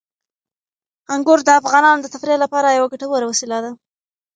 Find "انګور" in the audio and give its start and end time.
1.13-1.39